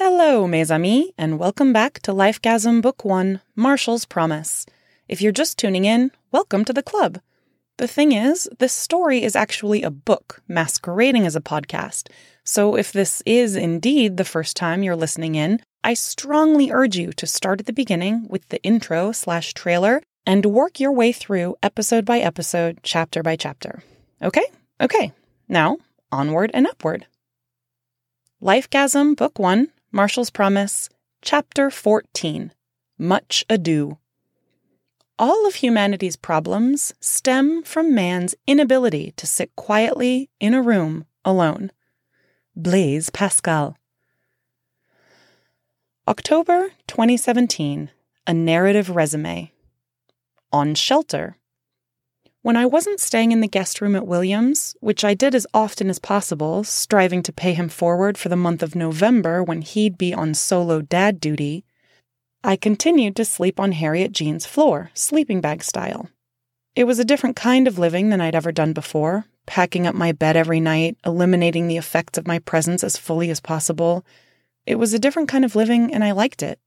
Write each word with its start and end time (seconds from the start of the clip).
Hello, 0.00 0.46
mes 0.46 0.70
amis, 0.70 1.10
and 1.18 1.40
welcome 1.40 1.72
back 1.72 1.98
to 2.02 2.12
Lifegasm 2.12 2.80
Book 2.80 3.04
1 3.04 3.40
Marshall's 3.56 4.04
Promise. 4.04 4.64
If 5.08 5.20
you're 5.20 5.32
just 5.32 5.58
tuning 5.58 5.86
in, 5.86 6.12
welcome 6.30 6.64
to 6.66 6.72
the 6.72 6.84
club. 6.84 7.18
The 7.78 7.88
thing 7.88 8.12
is, 8.12 8.48
this 8.60 8.72
story 8.72 9.24
is 9.24 9.34
actually 9.34 9.82
a 9.82 9.90
book 9.90 10.40
masquerading 10.46 11.26
as 11.26 11.34
a 11.34 11.40
podcast. 11.40 12.10
So 12.44 12.76
if 12.76 12.92
this 12.92 13.24
is 13.26 13.56
indeed 13.56 14.18
the 14.18 14.24
first 14.24 14.56
time 14.56 14.84
you're 14.84 14.94
listening 14.94 15.34
in, 15.34 15.60
I 15.82 15.94
strongly 15.94 16.70
urge 16.70 16.96
you 16.96 17.12
to 17.14 17.26
start 17.26 17.58
at 17.58 17.66
the 17.66 17.72
beginning 17.72 18.28
with 18.28 18.48
the 18.50 18.62
intro 18.62 19.10
slash 19.10 19.52
trailer 19.52 20.00
and 20.24 20.46
work 20.46 20.78
your 20.78 20.92
way 20.92 21.10
through 21.10 21.56
episode 21.60 22.04
by 22.04 22.20
episode, 22.20 22.78
chapter 22.84 23.24
by 23.24 23.34
chapter. 23.34 23.82
Okay? 24.22 24.46
Okay. 24.80 25.12
Now, 25.48 25.78
onward 26.12 26.52
and 26.54 26.68
upward. 26.68 27.06
Lifegasm 28.40 29.16
Book 29.16 29.40
1 29.40 29.72
Marshall's 29.90 30.28
Promise, 30.28 30.90
Chapter 31.22 31.70
14 31.70 32.52
Much 32.98 33.42
Ado. 33.48 33.96
All 35.18 35.46
of 35.46 35.56
humanity's 35.56 36.14
problems 36.14 36.92
stem 37.00 37.62
from 37.62 37.94
man's 37.94 38.34
inability 38.46 39.14
to 39.16 39.26
sit 39.26 39.56
quietly 39.56 40.28
in 40.40 40.52
a 40.52 40.60
room 40.60 41.06
alone. 41.24 41.70
Blaise 42.54 43.08
Pascal. 43.08 43.78
October 46.06 46.68
2017, 46.86 47.90
a 48.26 48.34
narrative 48.34 48.90
resume. 48.90 49.52
On 50.52 50.74
shelter. 50.74 51.38
When 52.48 52.56
I 52.56 52.64
wasn't 52.64 52.98
staying 52.98 53.32
in 53.32 53.42
the 53.42 53.46
guest 53.46 53.82
room 53.82 53.94
at 53.94 54.06
Williams, 54.06 54.74
which 54.80 55.04
I 55.04 55.12
did 55.12 55.34
as 55.34 55.46
often 55.52 55.90
as 55.90 55.98
possible, 55.98 56.64
striving 56.64 57.22
to 57.24 57.30
pay 57.30 57.52
him 57.52 57.68
forward 57.68 58.16
for 58.16 58.30
the 58.30 58.36
month 58.36 58.62
of 58.62 58.74
November 58.74 59.42
when 59.42 59.60
he'd 59.60 59.98
be 59.98 60.14
on 60.14 60.32
solo 60.32 60.80
dad 60.80 61.20
duty, 61.20 61.66
I 62.42 62.56
continued 62.56 63.16
to 63.16 63.26
sleep 63.26 63.60
on 63.60 63.72
Harriet 63.72 64.12
Jean's 64.12 64.46
floor, 64.46 64.90
sleeping 64.94 65.42
bag 65.42 65.62
style. 65.62 66.08
It 66.74 66.84
was 66.84 66.98
a 66.98 67.04
different 67.04 67.36
kind 67.36 67.68
of 67.68 67.78
living 67.78 68.08
than 68.08 68.22
I'd 68.22 68.34
ever 68.34 68.50
done 68.50 68.72
before, 68.72 69.26
packing 69.44 69.86
up 69.86 69.94
my 69.94 70.12
bed 70.12 70.34
every 70.34 70.58
night, 70.58 70.96
eliminating 71.04 71.68
the 71.68 71.76
effects 71.76 72.16
of 72.16 72.26
my 72.26 72.38
presence 72.38 72.82
as 72.82 72.96
fully 72.96 73.28
as 73.28 73.40
possible. 73.40 74.06
It 74.64 74.76
was 74.76 74.94
a 74.94 74.98
different 74.98 75.28
kind 75.28 75.44
of 75.44 75.54
living, 75.54 75.92
and 75.92 76.02
I 76.02 76.12
liked 76.12 76.42
it. 76.42 76.58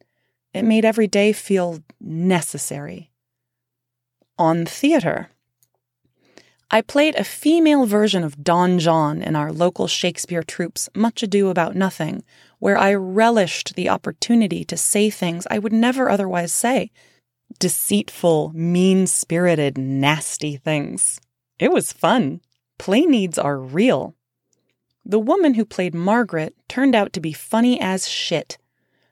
It 0.53 0.61
made 0.61 0.86
every 0.86 1.08
day 1.08 1.34
feel 1.34 1.80
necessary. 2.00 3.09
On 4.38 4.63
theater. 4.67 5.31
I 6.73 6.80
played 6.80 7.16
a 7.16 7.25
female 7.25 7.86
version 7.86 8.23
of 8.23 8.45
Don 8.45 8.80
John 8.80 9.22
in 9.22 9.36
our 9.36 9.52
local 9.52 9.88
Shakespeare 9.88 10.41
troupe's 10.41 10.88
Much 10.95 11.22
Ado 11.22 11.50
About 11.50 11.75
Nothing, 11.75 12.23
where 12.59 12.78
I 12.78 12.94
relished 12.94 13.75
the 13.75 13.89
opportunity 13.89 14.63
to 14.63 14.78
say 14.78 15.09
things 15.09 15.45
I 15.52 15.59
would 15.59 15.73
never 15.73 16.09
otherwise 16.09 16.53
say. 16.53 16.89
Deceitful, 17.59 18.53
mean 18.55 19.05
spirited, 19.05 19.78
nasty 19.78 20.55
things. 20.55 21.19
It 21.59 21.73
was 21.73 21.91
fun. 21.91 22.39
Play 22.80 23.02
needs 23.02 23.38
are 23.38 23.59
real. 23.59 24.16
The 25.03 25.19
woman 25.19 25.56
who 25.56 25.66
played 25.66 25.94
Margaret 25.94 26.56
turned 26.69 26.95
out 26.95 27.11
to 27.13 27.19
be 27.19 27.33
funny 27.33 27.81
as 27.81 28.08
shit. 28.08 28.58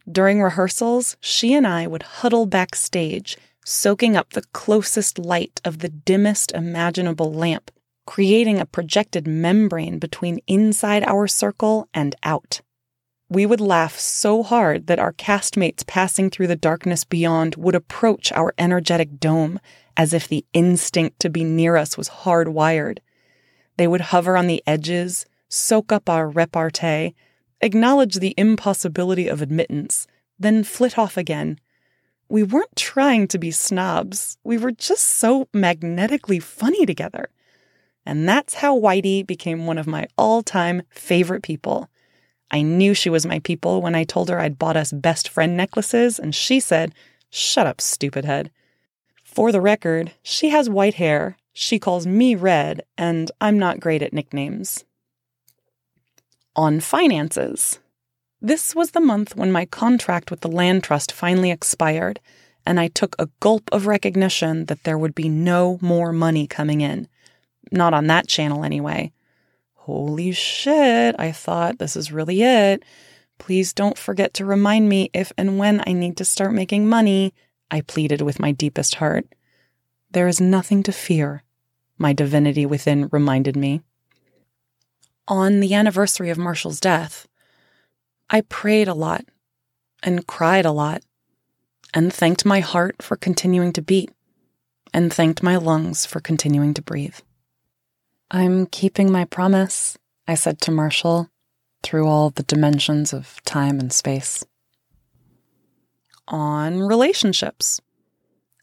During 0.10 0.42
rehearsals, 0.42 1.18
she 1.20 1.54
and 1.54 1.68
I 1.68 1.88
would 1.88 2.04
huddle 2.04 2.46
backstage 2.46 3.38
soaking 3.70 4.18
up 4.18 4.32
the 4.32 4.42
closest 4.52 5.20
light 5.20 5.62
of 5.64 5.78
the 5.78 5.90
dimmest 5.90 6.52
imaginable 6.54 7.32
lamp, 7.32 7.70
creating 8.08 8.60
a 8.60 8.66
projected 8.66 9.28
membrane 9.28 10.00
between 10.00 10.40
inside 10.48 11.04
our 11.04 11.28
circle 11.28 11.88
and 11.94 12.16
out. 12.24 12.62
We 13.30 13.46
would 13.46 13.62
laugh 13.62 14.00
so 14.00 14.42
hard 14.42 14.88
that 14.88 14.98
our 14.98 15.14
castmates 15.14 15.86
passing 15.86 16.32
through 16.32 16.48
the 16.48 16.56
darkness 16.56 17.04
beyond 17.04 17.58
would 17.58 17.76
approach 17.76 18.32
our 18.32 18.56
energetic 18.58 19.20
dome 19.20 19.60
as 19.96 20.16
if 20.16 20.28
the 20.28 20.44
instinct 20.52 21.20
to 21.20 21.30
be 21.30 21.44
near 21.44 21.76
us 21.76 21.96
was 21.96 22.10
hardwired. 22.10 22.98
They 23.78 23.88
would 23.88 24.02
hover 24.02 24.36
on 24.36 24.48
the 24.48 24.64
edges, 24.66 25.28
soak 25.48 25.92
up 25.92 26.10
our 26.10 26.28
repartee, 26.28 27.14
acknowledge 27.62 28.16
the 28.16 28.34
impossibility 28.36 29.28
of 29.28 29.44
admittance, 29.44 30.08
then 30.40 30.64
flit 30.64 30.98
off 30.98 31.18
again, 31.18 31.60
we 32.30 32.44
weren't 32.44 32.76
trying 32.76 33.28
to 33.30 33.40
be 33.40 33.52
snobs. 33.52 34.38
We 34.44 34.58
were 34.58 34.72
just 34.72 35.04
so 35.04 35.48
magnetically 35.54 36.40
funny 36.40 36.86
together. 36.86 37.30
And 38.06 38.30
that's 38.30 38.56
how 38.56 38.80
Whitey 38.80 39.26
became 39.26 39.66
one 39.66 39.78
of 39.78 39.88
my 39.88 40.08
all 40.18 40.44
time 40.44 40.84
favorite 40.90 41.44
people. 41.44 41.90
I 42.52 42.62
knew 42.62 42.94
she 42.94 43.10
was 43.10 43.26
my 43.26 43.40
people 43.40 43.82
when 43.82 43.96
I 43.96 44.04
told 44.04 44.30
her 44.30 44.40
I'd 44.40 44.58
bought 44.58 44.78
us 44.78 44.92
best 44.92 45.30
friend 45.30 45.56
necklaces, 45.56 46.18
and 46.18 46.34
she 46.34 46.60
said, 46.60 46.94
Shut 47.30 47.68
up, 47.68 47.80
stupid 47.82 48.26
head. 48.26 48.50
For 49.24 49.52
the 49.52 49.62
record, 49.62 50.14
she 50.24 50.50
has 50.50 50.70
white 50.70 50.96
hair, 50.96 51.38
she 51.54 51.78
calls 51.78 52.08
me 52.08 52.34
Red, 52.34 52.84
and 52.98 53.32
I'm 53.40 53.60
not 53.60 53.80
great 53.80 54.02
at 54.02 54.14
nicknames. 54.14 54.86
On 56.56 56.80
finances. 56.80 57.80
This 58.42 58.74
was 58.74 58.92
the 58.92 59.02
month 59.02 59.36
when 59.36 59.52
my 59.52 59.66
contract 59.66 60.32
with 60.32 60.42
the 60.42 60.48
land 60.48 60.84
trust 60.84 61.12
finally 61.12 61.52
expired, 61.52 62.22
and 62.66 62.80
I 62.80 62.88
took 62.88 63.16
a 63.20 63.30
gulp 63.42 63.70
of 63.72 63.86
recognition 63.86 64.66
that 64.66 64.84
there 64.84 64.98
would 64.98 65.14
be 65.14 65.28
no 65.28 65.78
more 65.82 66.14
money 66.14 66.48
coming 66.48 66.80
in. 66.80 67.08
Not 67.72 67.94
on 67.94 68.08
that 68.08 68.28
channel, 68.28 68.64
anyway. 68.64 69.12
Holy 69.74 70.32
shit, 70.32 71.16
I 71.20 71.32
thought, 71.32 71.80
this 71.80 71.96
is 71.96 72.12
really 72.12 72.42
it. 72.44 72.84
Please 73.40 73.74
don't 73.74 73.98
forget 73.98 74.34
to 74.36 74.46
remind 74.46 74.88
me 74.88 75.10
if 75.14 75.34
and 75.38 75.58
when 75.58 75.84
I 75.86 75.94
need 75.94 76.16
to 76.18 76.26
start 76.26 76.54
making 76.54 76.88
money, 76.88 77.34
I 77.72 77.82
pleaded 77.82 78.22
with 78.22 78.40
my 78.40 78.52
deepest 78.52 78.96
heart. 78.96 79.28
There 80.12 80.28
is 80.28 80.40
nothing 80.40 80.84
to 80.84 80.92
fear, 80.92 81.44
my 81.98 82.14
divinity 82.14 82.66
within 82.66 83.10
reminded 83.12 83.56
me. 83.56 83.82
On 85.28 85.60
the 85.60 85.74
anniversary 85.74 86.30
of 86.30 86.38
Marshall's 86.38 86.80
death, 86.80 87.28
I 88.30 88.42
prayed 88.42 88.88
a 88.88 88.94
lot 88.94 89.26
and 90.04 90.28
cried 90.28 90.66
a 90.66 90.72
lot 90.72 91.04
and 91.94 92.14
thanked 92.14 92.46
my 92.46 92.60
heart 92.60 93.02
for 93.02 93.16
continuing 93.16 93.74
to 93.74 93.82
beat 93.82 94.12
and 94.94 95.12
thanked 95.12 95.42
my 95.42 95.56
lungs 95.56 96.06
for 96.06 96.20
continuing 96.20 96.74
to 96.76 96.82
breathe. 96.82 97.18
I'm 98.30 98.68
keeping 98.68 99.12
my 99.12 99.26
promise, 99.26 99.98
I 100.28 100.36
said 100.36 100.62
to 100.62 100.72
Marshall 100.72 101.30
through 101.82 102.08
all 102.08 102.30
the 102.30 102.44
dimensions 102.44 103.14
of 103.14 103.44
time 103.46 103.80
and 103.80 103.92
space. 103.92 104.46
On 106.28 106.82
relationships. 106.82 107.82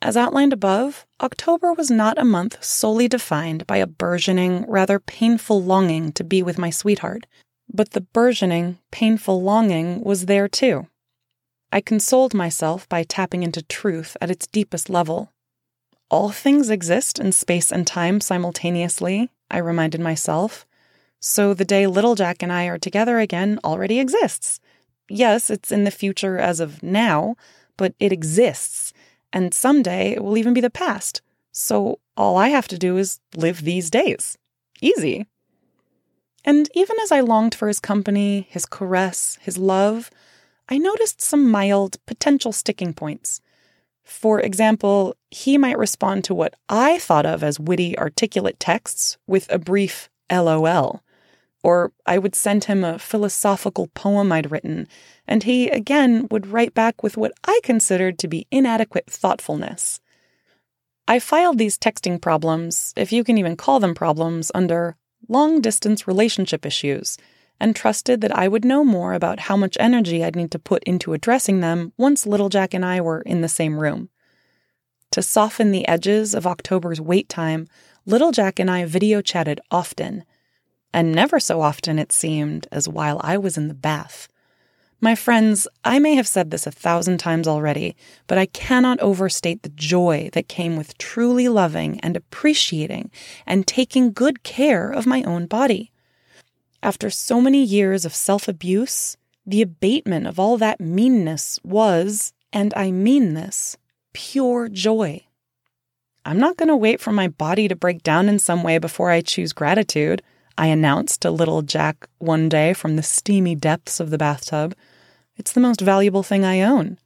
As 0.01 0.17
outlined 0.17 0.53
above, 0.53 1.07
October 1.21 1.73
was 1.73 1.91
not 1.91 2.19
a 2.19 2.25
month 2.25 2.63
solely 2.63 3.09
defined 3.09 3.67
by 3.67 3.79
a 3.79 3.87
burgeoning, 3.87 4.65
rather 4.69 5.01
painful 5.01 5.61
longing 5.61 6.13
to 6.13 6.23
be 6.23 6.43
with 6.43 6.59
my 6.59 6.71
sweetheart 6.71 7.27
but 7.73 7.91
the 7.91 8.01
burgeoning, 8.01 8.79
painful 8.91 9.43
longing 9.43 10.03
was 10.03 10.27
there 10.27 10.49
too. 10.49 10.87
I 11.73 11.81
consoled 11.81 12.33
myself 12.33 12.89
by 12.89 13.03
tapping 13.03 13.43
into 13.43 13.63
truth 13.63 14.17
at 14.21 14.31
its 14.31 14.47
deepest 14.47 14.89
level. 14.89 15.33
All 16.11 16.31
things 16.31 16.71
exist 16.71 17.19
in 17.19 17.33
space 17.33 17.73
and 17.73 17.87
time 17.87 18.21
simultaneously, 18.21 19.31
I 19.51 19.59
reminded 19.59 20.01
myself. 20.01 20.65
So 21.21 21.55
the 21.55 21.65
day 21.65 21.87
Little 21.87 22.15
Jack 22.15 22.43
and 22.43 22.53
I 22.53 22.67
are 22.67 22.79
together 22.79 23.19
again 23.19 23.59
already 23.65 23.99
exists. 23.99 24.61
Yes, 25.09 25.51
it's 25.51 25.73
in 25.73 25.85
the 25.85 25.91
future 25.91 26.39
as 26.39 26.61
of 26.61 26.83
now, 26.83 27.37
but 27.77 27.95
it 27.99 28.13
exists, 28.13 28.93
and 29.33 29.53
someday 29.53 30.13
it 30.13 30.23
will 30.23 30.37
even 30.39 30.55
be 30.55 30.61
the 30.61 30.71
past. 30.71 31.23
So 31.53 31.99
all 32.17 32.37
I 32.37 32.49
have 32.49 32.69
to 32.69 32.79
do 32.79 32.97
is 32.97 33.21
live 33.35 33.63
these 33.63 33.91
days. 33.91 34.39
Easy. 34.81 35.27
And 36.47 36.71
even 36.75 36.97
as 37.03 37.11
I 37.11 37.21
longed 37.21 37.57
for 37.57 37.67
his 37.67 37.81
company, 37.81 38.47
his 38.49 38.65
caress, 38.65 39.37
his 39.43 39.59
love, 39.59 40.11
I 40.69 40.79
noticed 40.79 41.21
some 41.21 41.51
mild 41.51 41.97
potential 42.07 42.53
sticking 42.53 42.95
points. 42.95 43.41
For 44.05 44.41
example, 44.41 45.17
he 45.33 45.59
might 45.59 45.77
respond 45.77 46.23
to 46.25 46.35
what 46.35 46.55
I 46.69 46.99
thought 47.01 47.27
of 47.27 47.43
as 47.43 47.59
witty, 47.59 47.99
articulate 47.99 48.61
texts 48.61 49.19
with 49.27 49.51
a 49.53 49.59
brief 49.59 50.09
LOL. 50.31 51.03
Or 51.65 51.93
I 52.07 52.19
would 52.19 52.37
send 52.37 52.65
him 52.65 52.85
a 52.85 53.01
philosophical 53.01 53.89
poem 53.89 54.31
I'd 54.31 54.53
written, 54.53 54.87
and 55.27 55.43
he 55.43 55.69
again 55.69 56.29
would 56.31 56.47
write 56.47 56.75
back 56.75 57.03
with 57.03 57.17
what 57.17 57.33
I 57.45 57.59
considered 57.65 58.21
to 58.21 58.29
be 58.29 58.47
inadequate 58.53 59.11
thoughtfulness. 59.11 59.99
I 61.09 61.19
filed 61.19 61.59
these 61.59 61.77
texting 61.77 62.21
problems, 62.21 62.93
if 62.97 63.13
you 63.13 63.25
can 63.25 63.37
even 63.37 63.57
call 63.57 63.81
them 63.81 63.97
problems, 63.97 64.53
under 64.55 64.97
long 65.29 65.61
distance 65.61 66.07
relationship 66.07 66.67
issues, 66.67 67.19
and 67.59 67.75
trusted 67.75 68.21
that 68.21 68.37
I 68.37 68.49
would 68.49 68.65
know 68.65 68.85
more 68.85 69.15
about 69.15 69.41
how 69.41 69.57
much 69.57 69.77
energy 69.81 70.23
I'd 70.23 70.37
need 70.37 70.51
to 70.51 70.59
put 70.59 70.85
into 70.85 71.13
addressing 71.13 71.61
them 71.61 71.93
once 71.97 72.27
Little 72.27 72.49
Jack 72.49 72.75
and 72.75 72.85
I 72.85 73.01
were 73.01 73.23
in 73.23 73.41
the 73.41 73.49
same 73.49 73.79
room. 73.79 74.11
To 75.13 75.23
soften 75.23 75.73
the 75.73 75.89
edges 75.89 76.35
of 76.35 76.47
October's 76.47 77.01
wait 77.01 77.29
time, 77.29 77.67
Little 78.05 78.33
Jack 78.33 78.59
and 78.59 78.71
I 78.71 78.85
video 78.85 79.23
chatted 79.23 79.61
often, 79.71 80.25
and 80.93 81.13
never 81.13 81.41
so 81.41 81.61
often, 81.61 81.99
it 81.99 82.13
seemed, 82.13 82.67
as 82.71 82.89
while 82.89 83.21
I 83.23 83.39
was 83.39 83.57
in 83.57 83.69
the 83.69 83.75
bath. 83.75 84.29
My 85.01 85.15
friends, 85.15 85.69
I 85.85 85.99
may 85.99 86.15
have 86.15 86.27
said 86.27 86.51
this 86.51 86.67
a 86.67 86.71
thousand 86.71 87.19
times 87.19 87.47
already, 87.47 87.97
but 88.27 88.39
I 88.39 88.47
cannot 88.47 89.01
overstate 89.01 89.63
the 89.63 89.69
joy 89.69 90.31
that 90.33 90.49
came 90.49 90.77
with 90.77 90.97
truly 90.97 91.49
loving 91.49 92.01
and 92.01 92.17
appreciating 92.17 93.11
and 93.47 93.67
taking 93.67 94.13
good 94.13 94.43
care 94.43 94.91
of 94.91 95.07
my 95.07 95.23
own 95.25 95.47
body. 95.47 95.93
After 96.83 97.11
so 97.11 97.41
many 97.41 97.63
years 97.63 98.05
of 98.05 98.15
self 98.15 98.49
abuse, 98.49 99.17
the 99.45 99.63
abatement 99.63 100.27
of 100.27 100.41
all 100.41 100.57
that 100.59 100.81
meanness 100.81 101.61
was, 101.63 102.33
and 102.53 102.73
I 102.75 102.91
mean 102.91 103.35
this, 103.35 103.77
pure 104.15 104.69
joy. 104.69 105.27
I'm 106.25 106.39
not 106.41 106.57
going 106.57 106.69
to 106.69 106.77
wait 106.77 107.01
for 107.01 107.13
my 107.13 107.29
body 107.29 107.69
to 107.69 107.77
break 107.77 108.03
down 108.03 108.29
in 108.29 108.39
some 108.39 108.63
way 108.63 108.79
before 108.79 109.11
I 109.11 109.21
choose 109.21 109.53
gratitude. 109.53 110.23
I 110.59 110.69
announced 110.69 111.21
to 111.23 111.31
little 111.31 111.63
Jack 111.63 112.09
one 112.19 112.49
day 112.49 112.73
from 112.73 112.97
the 112.97 113.03
steamy 113.03 113.55
depths 113.55 114.01
of 114.01 114.11
the 114.11 114.19
bathtub. 114.19 114.75
It's 115.37 115.53
the 115.53 115.61
most 115.61 115.81
valuable 115.81 116.23
thing 116.23 116.45
I 116.45 116.63
own. 116.63 116.99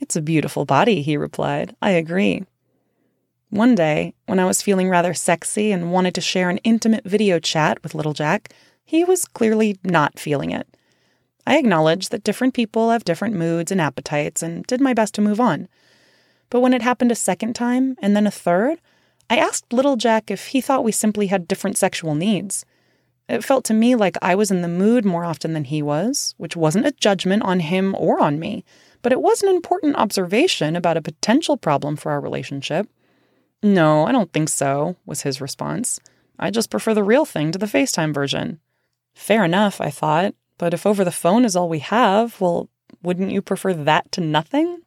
It's 0.00 0.16
a 0.16 0.22
beautiful 0.22 0.64
body, 0.64 1.02
he 1.02 1.16
replied. 1.16 1.74
I 1.80 1.90
agree. 1.90 2.44
One 3.50 3.74
day, 3.74 4.14
when 4.26 4.38
I 4.38 4.44
was 4.44 4.60
feeling 4.60 4.90
rather 4.90 5.14
sexy 5.14 5.72
and 5.72 5.92
wanted 5.92 6.14
to 6.16 6.20
share 6.20 6.50
an 6.50 6.58
intimate 6.58 7.04
video 7.04 7.38
chat 7.38 7.82
with 7.82 7.94
little 7.94 8.12
Jack, 8.12 8.52
he 8.84 9.04
was 9.04 9.24
clearly 9.24 9.78
not 9.82 10.18
feeling 10.18 10.50
it. 10.50 10.68
I 11.46 11.56
acknowledged 11.56 12.10
that 12.10 12.24
different 12.24 12.52
people 12.52 12.90
have 12.90 13.04
different 13.04 13.34
moods 13.34 13.72
and 13.72 13.80
appetites 13.80 14.42
and 14.42 14.64
did 14.64 14.82
my 14.82 14.92
best 14.92 15.14
to 15.14 15.22
move 15.22 15.40
on. 15.40 15.68
But 16.50 16.60
when 16.60 16.74
it 16.74 16.82
happened 16.82 17.10
a 17.10 17.16
second 17.16 17.54
time 17.54 17.96
and 18.02 18.14
then 18.14 18.26
a 18.26 18.30
third, 18.30 18.78
I 19.30 19.36
asked 19.36 19.72
little 19.72 19.96
Jack 19.96 20.30
if 20.30 20.48
he 20.48 20.60
thought 20.60 20.84
we 20.84 20.92
simply 20.92 21.26
had 21.26 21.48
different 21.48 21.76
sexual 21.76 22.14
needs. 22.14 22.64
It 23.28 23.44
felt 23.44 23.64
to 23.66 23.74
me 23.74 23.94
like 23.94 24.16
I 24.22 24.34
was 24.34 24.50
in 24.50 24.62
the 24.62 24.68
mood 24.68 25.04
more 25.04 25.24
often 25.24 25.52
than 25.52 25.64
he 25.64 25.82
was, 25.82 26.34
which 26.38 26.56
wasn't 26.56 26.86
a 26.86 26.92
judgment 26.92 27.42
on 27.42 27.60
him 27.60 27.94
or 27.98 28.20
on 28.20 28.38
me, 28.38 28.64
but 29.02 29.12
it 29.12 29.20
was 29.20 29.42
an 29.42 29.50
important 29.50 29.96
observation 29.96 30.76
about 30.76 30.96
a 30.96 31.02
potential 31.02 31.58
problem 31.58 31.96
for 31.96 32.10
our 32.10 32.20
relationship. 32.20 32.88
No, 33.62 34.06
I 34.06 34.12
don't 34.12 34.32
think 34.32 34.48
so, 34.48 34.96
was 35.04 35.22
his 35.22 35.40
response. 35.40 36.00
I 36.38 36.50
just 36.50 36.70
prefer 36.70 36.94
the 36.94 37.04
real 37.04 37.26
thing 37.26 37.52
to 37.52 37.58
the 37.58 37.66
FaceTime 37.66 38.14
version. 38.14 38.60
Fair 39.14 39.44
enough, 39.44 39.80
I 39.80 39.90
thought, 39.90 40.34
but 40.56 40.72
if 40.72 40.86
over 40.86 41.04
the 41.04 41.10
phone 41.10 41.44
is 41.44 41.54
all 41.54 41.68
we 41.68 41.80
have, 41.80 42.40
well, 42.40 42.70
wouldn't 43.02 43.32
you 43.32 43.42
prefer 43.42 43.74
that 43.74 44.10
to 44.12 44.20
nothing? 44.20 44.80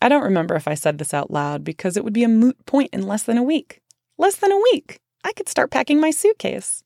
I 0.00 0.08
don't 0.08 0.24
remember 0.24 0.54
if 0.54 0.68
I 0.68 0.74
said 0.74 0.98
this 0.98 1.12
out 1.12 1.30
loud 1.30 1.64
because 1.64 1.96
it 1.96 2.04
would 2.04 2.12
be 2.12 2.24
a 2.24 2.28
moot 2.28 2.64
point 2.66 2.90
in 2.92 3.06
less 3.06 3.22
than 3.22 3.38
a 3.38 3.42
week. 3.42 3.80
Less 4.16 4.36
than 4.36 4.52
a 4.52 4.62
week! 4.72 5.00
I 5.24 5.32
could 5.32 5.48
start 5.48 5.70
packing 5.70 6.00
my 6.00 6.10
suitcase. 6.10 6.82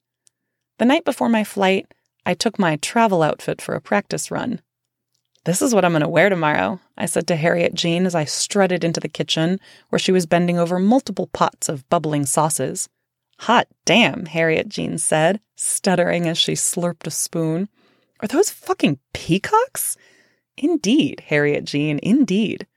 The 0.78 0.84
night 0.84 1.04
before 1.04 1.28
my 1.28 1.44
flight, 1.44 1.86
I 2.24 2.34
took 2.34 2.58
my 2.58 2.76
travel 2.76 3.22
outfit 3.22 3.60
for 3.60 3.74
a 3.74 3.80
practice 3.80 4.30
run. 4.30 4.60
This 5.44 5.60
is 5.60 5.74
what 5.74 5.84
I'm 5.84 5.92
going 5.92 6.02
to 6.02 6.08
wear 6.08 6.28
tomorrow, 6.28 6.80
I 6.96 7.06
said 7.06 7.26
to 7.26 7.36
Harriet 7.36 7.74
Jean 7.74 8.06
as 8.06 8.14
I 8.14 8.24
strutted 8.24 8.84
into 8.84 9.00
the 9.00 9.08
kitchen, 9.08 9.58
where 9.88 9.98
she 9.98 10.12
was 10.12 10.24
bending 10.24 10.58
over 10.58 10.78
multiple 10.78 11.28
pots 11.32 11.68
of 11.68 11.88
bubbling 11.88 12.26
sauces. 12.26 12.88
Hot 13.40 13.66
damn, 13.84 14.26
Harriet 14.26 14.68
Jean 14.68 14.98
said, 14.98 15.40
stuttering 15.56 16.28
as 16.28 16.38
she 16.38 16.52
slurped 16.52 17.08
a 17.08 17.10
spoon. 17.10 17.68
Are 18.20 18.28
those 18.28 18.50
fucking 18.50 19.00
peacocks? 19.12 19.96
Indeed, 20.56 21.24
Harriet 21.26 21.64
Jean, 21.64 21.98
indeed. 22.04 22.68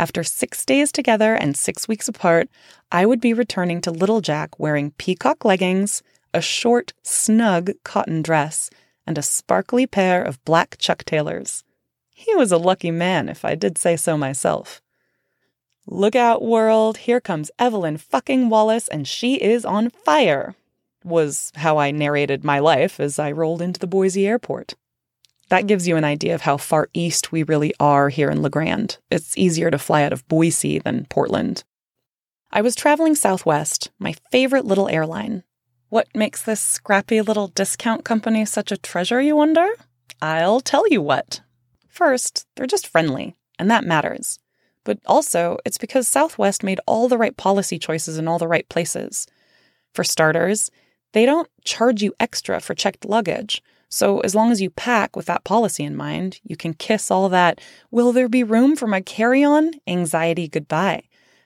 After 0.00 0.24
six 0.24 0.64
days 0.64 0.92
together 0.92 1.34
and 1.34 1.54
six 1.54 1.86
weeks 1.86 2.08
apart, 2.08 2.48
I 2.90 3.04
would 3.04 3.20
be 3.20 3.34
returning 3.34 3.82
to 3.82 3.90
Little 3.90 4.22
Jack 4.22 4.58
wearing 4.58 4.92
peacock 4.92 5.44
leggings, 5.44 6.02
a 6.32 6.40
short, 6.40 6.94
snug 7.02 7.72
cotton 7.84 8.22
dress, 8.22 8.70
and 9.06 9.18
a 9.18 9.22
sparkly 9.22 9.86
pair 9.86 10.22
of 10.22 10.42
black 10.46 10.78
Chuck 10.78 11.04
Taylors. 11.04 11.64
He 12.14 12.34
was 12.34 12.50
a 12.50 12.56
lucky 12.56 12.90
man, 12.90 13.28
if 13.28 13.44
I 13.44 13.54
did 13.54 13.76
say 13.76 13.94
so 13.94 14.16
myself. 14.16 14.80
Look 15.86 16.16
out, 16.16 16.40
world, 16.40 16.96
here 16.96 17.20
comes 17.20 17.50
Evelyn 17.58 17.98
fucking 17.98 18.48
Wallace, 18.48 18.88
and 18.88 19.06
she 19.06 19.34
is 19.34 19.66
on 19.66 19.90
fire, 19.90 20.54
was 21.04 21.52
how 21.56 21.76
I 21.76 21.90
narrated 21.90 22.42
my 22.42 22.58
life 22.58 23.00
as 23.00 23.18
I 23.18 23.32
rolled 23.32 23.60
into 23.60 23.78
the 23.78 23.86
Boise 23.86 24.26
airport. 24.26 24.76
That 25.50 25.66
gives 25.66 25.86
you 25.86 25.96
an 25.96 26.04
idea 26.04 26.34
of 26.34 26.42
how 26.42 26.56
far 26.56 26.88
east 26.94 27.32
we 27.32 27.42
really 27.42 27.74
are 27.80 28.08
here 28.08 28.30
in 28.30 28.40
La 28.40 28.48
Grande. 28.48 28.96
It's 29.10 29.36
easier 29.36 29.70
to 29.70 29.78
fly 29.78 30.04
out 30.04 30.12
of 30.12 30.26
Boise 30.28 30.78
than 30.78 31.06
Portland. 31.06 31.64
I 32.52 32.62
was 32.62 32.76
traveling 32.76 33.16
Southwest, 33.16 33.90
my 33.98 34.14
favorite 34.30 34.64
little 34.64 34.88
airline. 34.88 35.42
What 35.88 36.06
makes 36.14 36.40
this 36.40 36.60
scrappy 36.60 37.20
little 37.20 37.48
discount 37.48 38.04
company 38.04 38.44
such 38.44 38.70
a 38.70 38.76
treasure, 38.76 39.20
you 39.20 39.34
wonder? 39.34 39.68
I'll 40.22 40.60
tell 40.60 40.86
you 40.88 41.02
what. 41.02 41.40
First, 41.88 42.46
they're 42.54 42.66
just 42.66 42.86
friendly, 42.86 43.34
and 43.58 43.68
that 43.70 43.84
matters. 43.84 44.38
But 44.84 45.00
also, 45.04 45.58
it's 45.64 45.78
because 45.78 46.06
Southwest 46.06 46.62
made 46.62 46.80
all 46.86 47.08
the 47.08 47.18
right 47.18 47.36
policy 47.36 47.78
choices 47.78 48.18
in 48.18 48.28
all 48.28 48.38
the 48.38 48.48
right 48.48 48.68
places. 48.68 49.26
For 49.94 50.04
starters, 50.04 50.70
they 51.12 51.26
don't 51.26 51.48
charge 51.64 52.02
you 52.02 52.14
extra 52.20 52.60
for 52.60 52.74
checked 52.74 53.04
luggage, 53.04 53.62
so, 53.92 54.20
as 54.20 54.36
long 54.36 54.52
as 54.52 54.62
you 54.62 54.70
pack 54.70 55.16
with 55.16 55.26
that 55.26 55.42
policy 55.42 55.82
in 55.82 55.96
mind, 55.96 56.38
you 56.44 56.56
can 56.56 56.74
kiss 56.74 57.10
all 57.10 57.28
that, 57.28 57.60
will 57.90 58.12
there 58.12 58.28
be 58.28 58.44
room 58.44 58.76
for 58.76 58.86
my 58.86 59.00
carry 59.00 59.42
on 59.42 59.72
anxiety 59.88 60.46
goodbye. 60.46 61.02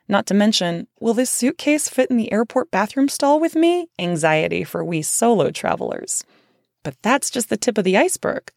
Not 0.09 0.27
to 0.27 0.35
mention, 0.35 0.87
will 1.01 1.15
this 1.15 1.31
suitcase 1.31 1.89
fit 1.89 2.11
in 2.11 2.19
the 2.19 2.31
airport 2.31 2.71
bathroom 2.71 3.09
stall 3.09 3.41
with 3.41 3.57
me? 3.57 3.89
Anxiety 3.99 4.63
for 4.63 4.85
we 4.85 5.01
solo 5.01 5.51
travelers. 5.51 6.23
But 6.83 6.97
that's 7.01 7.31
just 7.31 7.49
the 7.49 7.57
tip 7.57 7.79
of 7.79 7.85
the 7.85 7.97
iceberg. 7.97 8.53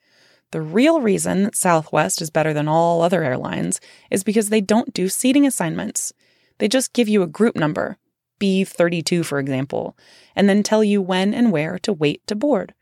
The 0.51 0.62
real 0.62 1.00
reason 1.00 1.44
that 1.44 1.56
Southwest 1.56 2.22
is 2.22 2.30
better 2.30 2.54
than 2.54 2.68
all 2.68 3.01
other 3.01 3.24
airlines 3.24 3.80
is 4.12 4.22
because 4.25 4.50
they 4.50 4.60
don't 4.60 4.94
do 4.94 5.07
seating 5.07 5.48
assignments. 5.48 6.12
They 6.57 6.68
just 6.68 6.92
give 6.92 7.07
you 7.07 7.22
a 7.22 7.28
group 7.28 7.56
number, 7.56 7.98
B32 8.42 9.24
for 9.24 9.40
example, 9.40 9.98
and 10.36 10.50
then 10.50 10.62
tell 10.62 10.83
you 10.83 11.01
when 11.01 11.33
and 11.33 11.54
where 11.54 11.80
to 11.80 11.94
wait 11.94 12.28
to 12.28 12.36
board. 12.36 12.74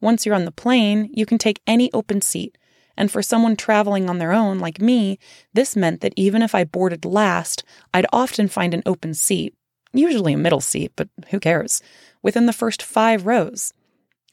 Once 0.00 0.24
you're 0.24 0.34
on 0.34 0.44
the 0.44 0.52
plane, 0.52 1.10
you 1.12 1.24
can 1.26 1.38
take 1.38 1.60
any 1.66 1.90
open 1.92 2.20
seat. 2.20 2.56
And 2.96 3.10
for 3.10 3.22
someone 3.22 3.56
traveling 3.56 4.08
on 4.08 4.18
their 4.18 4.32
own, 4.32 4.58
like 4.58 4.80
me, 4.80 5.18
this 5.52 5.74
meant 5.74 6.00
that 6.00 6.12
even 6.16 6.42
if 6.42 6.54
I 6.54 6.64
boarded 6.64 7.04
last, 7.04 7.64
I'd 7.92 8.06
often 8.12 8.48
find 8.48 8.72
an 8.72 8.82
open 8.86 9.14
seat, 9.14 9.54
usually 9.92 10.34
a 10.34 10.38
middle 10.38 10.60
seat, 10.60 10.92
but 10.94 11.08
who 11.30 11.40
cares, 11.40 11.82
within 12.22 12.46
the 12.46 12.52
first 12.52 12.82
five 12.82 13.26
rows. 13.26 13.72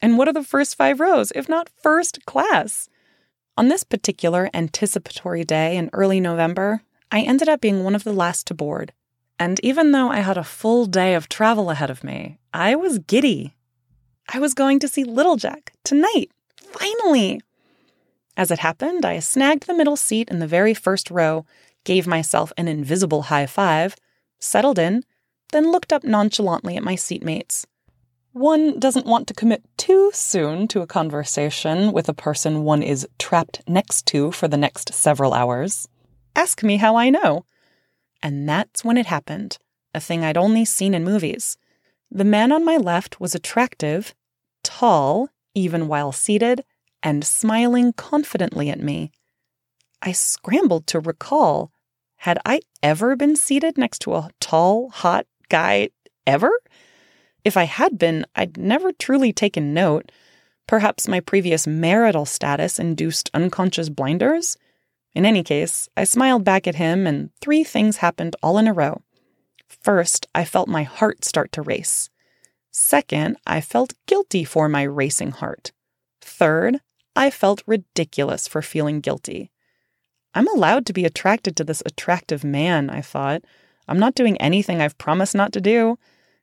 And 0.00 0.18
what 0.18 0.28
are 0.28 0.32
the 0.32 0.44
first 0.44 0.76
five 0.76 1.00
rows, 1.00 1.32
if 1.34 1.48
not 1.48 1.70
first 1.82 2.24
class? 2.26 2.88
On 3.56 3.68
this 3.68 3.84
particular 3.84 4.48
anticipatory 4.54 5.44
day 5.44 5.76
in 5.76 5.90
early 5.92 6.20
November, 6.20 6.82
I 7.10 7.22
ended 7.22 7.48
up 7.48 7.60
being 7.60 7.84
one 7.84 7.94
of 7.94 8.04
the 8.04 8.12
last 8.12 8.46
to 8.46 8.54
board. 8.54 8.92
And 9.38 9.60
even 9.62 9.92
though 9.92 10.08
I 10.08 10.20
had 10.20 10.38
a 10.38 10.44
full 10.44 10.86
day 10.86 11.14
of 11.14 11.28
travel 11.28 11.70
ahead 11.70 11.90
of 11.90 12.04
me, 12.04 12.38
I 12.54 12.76
was 12.76 13.00
giddy 13.00 13.54
I 14.34 14.38
was 14.38 14.54
going 14.54 14.78
to 14.78 14.88
see 14.88 15.04
Little 15.04 15.36
Jack 15.36 15.74
tonight. 15.84 16.30
Finally! 16.56 17.42
As 18.34 18.50
it 18.50 18.60
happened, 18.60 19.04
I 19.04 19.18
snagged 19.18 19.66
the 19.66 19.74
middle 19.74 19.96
seat 19.96 20.30
in 20.30 20.38
the 20.38 20.46
very 20.46 20.72
first 20.72 21.10
row, 21.10 21.44
gave 21.84 22.06
myself 22.06 22.50
an 22.56 22.66
invisible 22.66 23.22
high 23.22 23.44
five, 23.44 23.94
settled 24.38 24.78
in, 24.78 25.04
then 25.52 25.70
looked 25.70 25.92
up 25.92 26.02
nonchalantly 26.02 26.78
at 26.78 26.82
my 26.82 26.94
seatmates. 26.94 27.66
One 28.32 28.78
doesn't 28.78 29.04
want 29.04 29.28
to 29.28 29.34
commit 29.34 29.62
too 29.76 30.10
soon 30.14 30.66
to 30.68 30.80
a 30.80 30.86
conversation 30.86 31.92
with 31.92 32.08
a 32.08 32.14
person 32.14 32.64
one 32.64 32.82
is 32.82 33.06
trapped 33.18 33.60
next 33.68 34.06
to 34.06 34.32
for 34.32 34.48
the 34.48 34.56
next 34.56 34.94
several 34.94 35.34
hours. 35.34 35.86
Ask 36.34 36.62
me 36.62 36.78
how 36.78 36.96
I 36.96 37.10
know. 37.10 37.44
And 38.22 38.48
that's 38.48 38.82
when 38.82 38.96
it 38.96 39.04
happened, 39.04 39.58
a 39.94 40.00
thing 40.00 40.24
I'd 40.24 40.38
only 40.38 40.64
seen 40.64 40.94
in 40.94 41.04
movies. 41.04 41.58
The 42.10 42.24
man 42.24 42.50
on 42.50 42.64
my 42.64 42.78
left 42.78 43.20
was 43.20 43.34
attractive, 43.34 44.14
tall, 44.62 45.28
even 45.54 45.88
while 45.88 46.12
seated, 46.12 46.64
and 47.02 47.24
smiling 47.24 47.92
confidently 47.92 48.70
at 48.70 48.80
me. 48.80 49.10
I 50.00 50.12
scrambled 50.12 50.86
to 50.88 51.00
recall 51.00 51.70
had 52.22 52.38
I 52.46 52.60
ever 52.84 53.16
been 53.16 53.34
seated 53.34 53.76
next 53.76 53.98
to 54.02 54.14
a 54.14 54.30
tall, 54.38 54.90
hot 54.90 55.26
guy 55.48 55.88
ever? 56.24 56.52
If 57.44 57.56
I 57.56 57.64
had 57.64 57.98
been, 57.98 58.24
I'd 58.36 58.56
never 58.56 58.92
truly 58.92 59.32
taken 59.32 59.74
note. 59.74 60.12
Perhaps 60.68 61.08
my 61.08 61.18
previous 61.18 61.66
marital 61.66 62.24
status 62.24 62.78
induced 62.78 63.28
unconscious 63.34 63.88
blinders? 63.88 64.56
In 65.16 65.26
any 65.26 65.42
case, 65.42 65.88
I 65.96 66.04
smiled 66.04 66.44
back 66.44 66.68
at 66.68 66.76
him, 66.76 67.08
and 67.08 67.30
three 67.40 67.64
things 67.64 67.96
happened 67.96 68.36
all 68.40 68.56
in 68.56 68.68
a 68.68 68.72
row. 68.72 69.02
First, 69.68 70.28
I 70.32 70.44
felt 70.44 70.68
my 70.68 70.84
heart 70.84 71.24
start 71.24 71.50
to 71.52 71.62
race. 71.62 72.08
Second, 72.72 73.36
I 73.46 73.60
felt 73.60 73.94
guilty 74.06 74.44
for 74.44 74.68
my 74.68 74.82
racing 74.82 75.32
heart. 75.32 75.72
Third, 76.22 76.80
I 77.14 77.30
felt 77.30 77.62
ridiculous 77.66 78.48
for 78.48 78.62
feeling 78.62 79.00
guilty. 79.00 79.50
I'm 80.34 80.48
allowed 80.48 80.86
to 80.86 80.94
be 80.94 81.04
attracted 81.04 81.54
to 81.56 81.64
this 81.64 81.82
attractive 81.84 82.42
man, 82.42 82.88
I 82.88 83.02
thought. 83.02 83.42
I'm 83.86 83.98
not 83.98 84.14
doing 84.14 84.40
anything 84.40 84.80
I've 84.80 84.96
promised 84.96 85.34
not 85.34 85.52
to 85.52 85.60
do. 85.60 85.98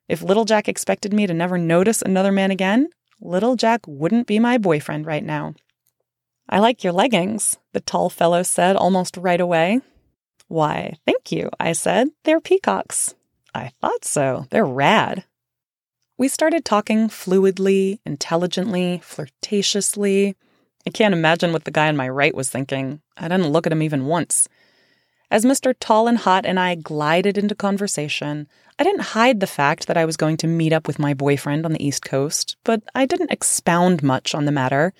If 0.08 0.22
Little 0.22 0.44
Jack 0.44 0.68
expected 0.68 1.12
me 1.12 1.26
to 1.26 1.34
never 1.34 1.58
notice 1.58 2.00
another 2.00 2.30
man 2.30 2.52
again, 2.52 2.88
Little 3.20 3.56
Jack 3.56 3.80
wouldn't 3.86 4.28
be 4.28 4.38
my 4.38 4.58
boyfriend 4.58 5.06
right 5.06 5.24
now. 5.24 5.54
I 6.48 6.60
like 6.60 6.84
your 6.84 6.92
leggings, 6.92 7.58
the 7.72 7.80
tall 7.80 8.08
fellow 8.08 8.42
said 8.44 8.76
almost 8.76 9.16
right 9.16 9.40
away. 9.40 9.80
Why, 10.46 10.94
thank 11.06 11.32
you, 11.32 11.50
I 11.58 11.72
said. 11.72 12.08
They're 12.24 12.40
peacocks. 12.40 13.14
I 13.54 13.72
thought 13.80 14.04
so. 14.04 14.46
They're 14.50 14.64
rad. 14.64 15.24
We 16.20 16.28
started 16.28 16.66
talking 16.66 17.08
fluidly, 17.08 17.98
intelligently, 18.04 19.00
flirtatiously. 19.02 20.34
I 20.86 20.90
can't 20.90 21.14
imagine 21.14 21.50
what 21.50 21.64
the 21.64 21.70
guy 21.70 21.88
on 21.88 21.96
my 21.96 22.10
right 22.10 22.34
was 22.34 22.50
thinking. 22.50 23.00
I 23.16 23.26
didn't 23.26 23.48
look 23.48 23.66
at 23.66 23.72
him 23.72 23.80
even 23.80 24.04
once. 24.04 24.46
As 25.30 25.46
Mr. 25.46 25.72
Tall 25.80 26.08
and 26.08 26.18
Hot 26.18 26.44
and 26.44 26.60
I 26.60 26.74
glided 26.74 27.38
into 27.38 27.54
conversation, 27.54 28.48
I 28.78 28.84
didn't 28.84 29.16
hide 29.16 29.40
the 29.40 29.46
fact 29.46 29.86
that 29.86 29.96
I 29.96 30.04
was 30.04 30.18
going 30.18 30.36
to 30.36 30.46
meet 30.46 30.74
up 30.74 30.86
with 30.86 30.98
my 30.98 31.14
boyfriend 31.14 31.64
on 31.64 31.72
the 31.72 31.82
East 31.82 32.04
Coast, 32.04 32.58
but 32.64 32.82
I 32.94 33.06
didn't 33.06 33.32
expound 33.32 34.02
much 34.02 34.34
on 34.34 34.44
the 34.44 34.52
matter. 34.52 34.92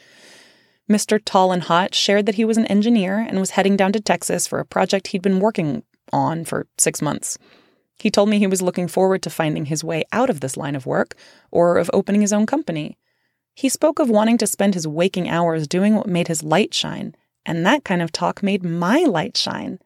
Mr. 0.89 1.21
Tall 1.23 1.53
and 1.53 1.65
Hot 1.65 1.95
shared 1.95 2.25
that 2.25 2.37
he 2.37 2.47
was 2.47 2.57
an 2.57 2.67
engineer 2.69 3.19
and 3.19 3.39
was 3.39 3.51
heading 3.51 3.77
down 3.77 3.93
to 3.93 4.01
Texas 4.01 4.47
for 4.47 4.59
a 4.59 4.65
project 4.65 5.09
he'd 5.09 5.21
been 5.21 5.41
working 5.41 5.83
on 6.15 6.47
for 6.47 6.67
six 6.79 7.03
months. 7.03 7.37
He 8.01 8.11
told 8.11 8.29
me 8.29 8.39
he 8.39 8.47
was 8.47 8.63
looking 8.63 8.89
forward 8.89 9.23
to 9.23 9.31
finding 9.31 9.67
his 9.67 9.85
way 9.85 10.05
out 10.13 10.31
of 10.31 10.41
this 10.41 10.57
line 10.57 10.75
of 10.75 10.87
work 10.87 11.15
or 11.51 11.77
of 11.79 11.91
opening 11.93 12.23
his 12.23 12.33
own 12.33 12.47
company. 12.47 12.97
He 13.55 13.69
spoke 13.69 13.99
of 13.99 14.09
wanting 14.09 14.39
to 14.39 14.47
spend 14.47 14.75
his 14.75 14.89
waking 14.89 15.29
hours 15.29 15.69
doing 15.69 15.95
what 15.95 16.07
made 16.07 16.29
his 16.29 16.43
light 16.43 16.73
shine, 16.73 17.15
and 17.45 17.65
that 17.67 17.85
kind 17.85 18.01
of 18.01 18.11
talk 18.11 18.43
made 18.43 18.65
my 18.65 19.01
light 19.01 19.37
shine. 19.37 19.79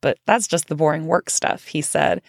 But 0.00 0.18
that's 0.26 0.46
just 0.46 0.68
the 0.68 0.76
boring 0.76 1.06
work 1.06 1.30
stuff, 1.30 1.66
he 1.66 1.80
said. 1.80 2.20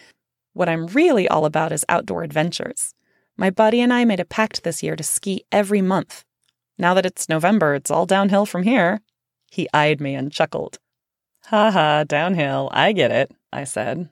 What 0.54 0.68
I'm 0.68 0.86
really 0.86 1.28
all 1.28 1.44
about 1.44 1.72
is 1.72 1.84
outdoor 1.88 2.22
adventures. 2.22 2.94
My 3.36 3.50
buddy 3.50 3.80
and 3.80 3.92
I 3.92 4.04
made 4.04 4.20
a 4.20 4.24
pact 4.24 4.62
this 4.62 4.82
year 4.82 4.96
to 4.96 5.02
ski 5.02 5.44
every 5.52 5.82
month, 5.82 6.24
now 6.78 6.94
that 6.94 7.06
it's 7.06 7.28
November, 7.28 7.74
it's 7.74 7.90
all 7.90 8.06
downhill 8.06 8.46
from 8.46 8.62
here. 8.62 9.02
He 9.50 9.68
eyed 9.72 10.00
me 10.00 10.14
and 10.14 10.32
chuckled. 10.32 10.78
Ha 11.44 11.70
ha, 11.70 12.04
downhill. 12.04 12.70
I 12.72 12.92
get 12.92 13.10
it, 13.10 13.30
I 13.52 13.64
said. 13.64 14.08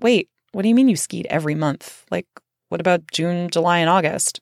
Wait, 0.00 0.28
what 0.52 0.62
do 0.62 0.68
you 0.68 0.74
mean 0.74 0.88
you 0.88 0.96
skied 0.96 1.26
every 1.30 1.54
month? 1.54 2.04
Like, 2.10 2.26
what 2.68 2.80
about 2.80 3.10
June, 3.12 3.50
July, 3.50 3.78
and 3.78 3.90
August? 3.90 4.40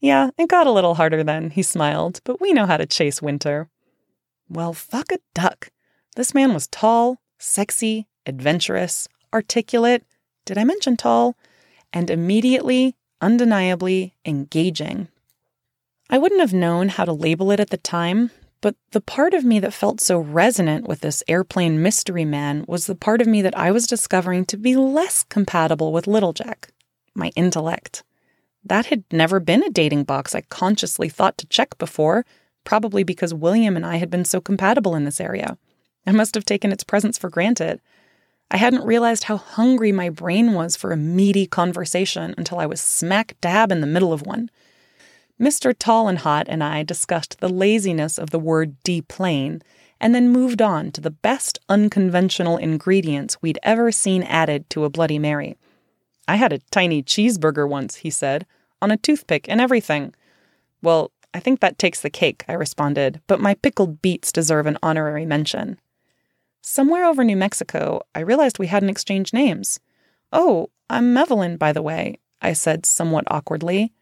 Yeah, 0.00 0.30
it 0.36 0.48
got 0.48 0.66
a 0.66 0.72
little 0.72 0.96
harder 0.96 1.22
then, 1.22 1.50
he 1.50 1.62
smiled, 1.62 2.20
but 2.24 2.40
we 2.40 2.52
know 2.52 2.66
how 2.66 2.76
to 2.76 2.86
chase 2.86 3.22
winter. 3.22 3.68
Well, 4.48 4.72
fuck 4.72 5.12
a 5.12 5.18
duck. 5.34 5.70
This 6.16 6.34
man 6.34 6.52
was 6.52 6.66
tall, 6.66 7.18
sexy, 7.38 8.08
adventurous, 8.26 9.08
articulate. 9.32 10.04
Did 10.44 10.58
I 10.58 10.64
mention 10.64 10.96
tall? 10.96 11.36
And 11.92 12.10
immediately, 12.10 12.96
undeniably 13.20 14.14
engaging. 14.26 15.08
I 16.10 16.18
wouldn't 16.18 16.40
have 16.40 16.52
known 16.52 16.88
how 16.88 17.04
to 17.04 17.12
label 17.12 17.50
it 17.52 17.60
at 17.60 17.70
the 17.70 17.76
time, 17.76 18.30
but 18.62 18.76
the 18.92 19.00
part 19.02 19.34
of 19.34 19.44
me 19.44 19.60
that 19.60 19.74
felt 19.74 20.00
so 20.00 20.18
resonant 20.18 20.88
with 20.88 21.00
this 21.00 21.22
airplane 21.28 21.82
mystery 21.82 22.24
man 22.24 22.64
was 22.66 22.86
the 22.86 22.94
part 22.94 23.20
of 23.20 23.26
me 23.26 23.42
that 23.42 23.56
I 23.58 23.70
was 23.70 23.86
discovering 23.86 24.46
to 24.46 24.56
be 24.56 24.74
less 24.76 25.22
compatible 25.24 25.92
with 25.92 26.06
Little 26.06 26.32
Jack 26.32 26.72
my 27.14 27.30
intellect. 27.36 28.02
That 28.64 28.86
had 28.86 29.04
never 29.12 29.40
been 29.40 29.62
a 29.62 29.70
dating 29.70 30.04
box 30.04 30.34
I 30.34 30.42
consciously 30.42 31.08
thought 31.08 31.36
to 31.38 31.46
check 31.46 31.76
before, 31.78 32.24
probably 32.64 33.02
because 33.02 33.34
William 33.34 33.76
and 33.76 33.84
I 33.84 33.96
had 33.96 34.10
been 34.10 34.24
so 34.24 34.40
compatible 34.40 34.94
in 34.94 35.04
this 35.04 35.20
area. 35.20 35.58
I 36.06 36.12
must 36.12 36.34
have 36.34 36.44
taken 36.44 36.72
its 36.72 36.84
presence 36.84 37.18
for 37.18 37.28
granted. 37.28 37.80
I 38.50 38.56
hadn't 38.56 38.86
realized 38.86 39.24
how 39.24 39.36
hungry 39.36 39.92
my 39.92 40.10
brain 40.10 40.52
was 40.52 40.76
for 40.76 40.92
a 40.92 40.96
meaty 40.96 41.46
conversation 41.46 42.34
until 42.38 42.58
I 42.58 42.66
was 42.66 42.80
smack 42.80 43.36
dab 43.40 43.72
in 43.72 43.80
the 43.80 43.86
middle 43.86 44.12
of 44.12 44.26
one. 44.26 44.50
Mr. 45.42 45.74
Tall 45.76 46.06
and 46.06 46.20
Hot 46.20 46.46
and 46.48 46.62
I 46.62 46.84
discussed 46.84 47.40
the 47.40 47.48
laziness 47.48 48.16
of 48.16 48.30
the 48.30 48.38
word 48.38 48.80
deplane 48.84 49.60
and 50.00 50.14
then 50.14 50.28
moved 50.28 50.62
on 50.62 50.92
to 50.92 51.00
the 51.00 51.10
best 51.10 51.58
unconventional 51.68 52.58
ingredients 52.58 53.42
we'd 53.42 53.58
ever 53.64 53.90
seen 53.90 54.22
added 54.22 54.70
to 54.70 54.84
a 54.84 54.88
Bloody 54.88 55.18
Mary. 55.18 55.56
I 56.28 56.36
had 56.36 56.52
a 56.52 56.60
tiny 56.70 57.02
cheeseburger 57.02 57.68
once, 57.68 57.96
he 57.96 58.10
said, 58.10 58.46
on 58.80 58.92
a 58.92 58.96
toothpick 58.96 59.48
and 59.48 59.60
everything. 59.60 60.14
Well, 60.80 61.10
I 61.34 61.40
think 61.40 61.58
that 61.58 61.76
takes 61.76 62.00
the 62.00 62.10
cake, 62.10 62.44
I 62.46 62.52
responded, 62.52 63.20
but 63.26 63.40
my 63.40 63.54
pickled 63.54 64.00
beets 64.00 64.30
deserve 64.30 64.66
an 64.66 64.78
honorary 64.80 65.26
mention. 65.26 65.80
Somewhere 66.60 67.04
over 67.04 67.24
New 67.24 67.36
Mexico, 67.36 68.02
I 68.14 68.20
realized 68.20 68.60
we 68.60 68.68
hadn't 68.68 68.90
exchanged 68.90 69.34
names. 69.34 69.80
Oh, 70.32 70.70
I'm 70.88 71.16
Evelyn, 71.16 71.56
by 71.56 71.72
the 71.72 71.82
way, 71.82 72.20
I 72.40 72.52
said 72.52 72.86
somewhat 72.86 73.24
awkwardly. 73.26 73.92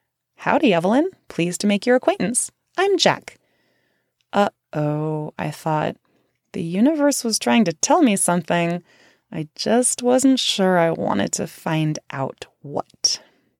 Howdy, 0.45 0.73
Evelyn. 0.73 1.11
Pleased 1.29 1.61
to 1.61 1.67
make 1.67 1.85
your 1.85 1.97
acquaintance. 1.97 2.51
I'm 2.79 2.97
Jack. 2.97 3.37
Uh 4.33 4.49
oh, 4.73 5.35
I 5.39 5.51
thought. 5.51 5.99
The 6.53 6.63
universe 6.63 7.23
was 7.23 7.39
trying 7.39 7.67
to 7.67 7.75
tell 7.75 8.01
me 8.01 8.17
something. 8.17 8.83
I 9.31 9.49
just 9.55 10.03
wasn't 10.03 10.41
sure 10.41 10.79
I 10.79 10.93
wanted 10.93 11.33
to 11.33 11.47
find 11.47 11.99
out 12.11 12.47
what. 12.63 13.21